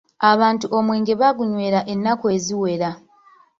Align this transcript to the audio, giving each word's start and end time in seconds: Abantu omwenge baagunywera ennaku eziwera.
Abantu 0.31 0.65
omwenge 0.77 1.13
baagunywera 1.21 1.79
ennaku 1.93 2.25
eziwera. 2.35 2.89